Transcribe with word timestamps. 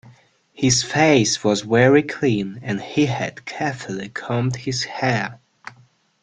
His 0.55 0.81
face 0.81 1.43
was 1.43 1.61
very 1.61 2.01
clean, 2.01 2.59
and 2.63 2.81
he 2.81 3.05
had 3.05 3.45
carefully 3.45 4.09
combed 4.09 4.55
his 4.55 4.81
hair 4.83 5.39